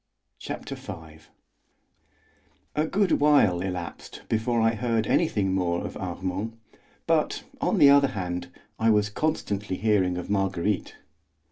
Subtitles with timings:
[0.39, 1.19] Chapter V
[2.75, 6.57] A good while elapsed before I heard anything more of Armand,
[7.05, 8.47] but, on the other hand,
[8.79, 10.95] I was constantly hearing of Marguerite.